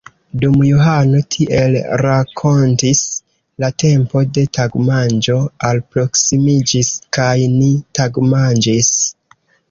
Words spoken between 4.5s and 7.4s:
tagmanĝo alproksimiĝis, kaj